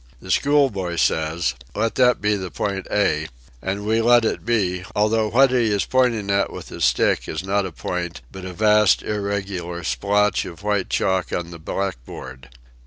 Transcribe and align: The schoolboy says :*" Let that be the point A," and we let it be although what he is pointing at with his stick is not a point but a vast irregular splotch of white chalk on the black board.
The 0.19 0.31
schoolboy 0.31 0.95
says 0.95 1.53
:*" 0.95 1.53
Let 1.75 1.93
that 1.93 2.19
be 2.21 2.35
the 2.35 2.49
point 2.49 2.87
A," 2.89 3.27
and 3.61 3.85
we 3.85 4.01
let 4.01 4.25
it 4.25 4.43
be 4.43 4.83
although 4.95 5.27
what 5.27 5.51
he 5.51 5.71
is 5.71 5.85
pointing 5.85 6.31
at 6.31 6.51
with 6.51 6.69
his 6.69 6.85
stick 6.85 7.27
is 7.29 7.43
not 7.43 7.67
a 7.67 7.71
point 7.71 8.21
but 8.31 8.43
a 8.43 8.51
vast 8.51 9.03
irregular 9.03 9.83
splotch 9.83 10.43
of 10.45 10.63
white 10.63 10.89
chalk 10.89 11.31
on 11.31 11.51
the 11.51 11.59
black 11.59 12.03
board. 12.03 12.49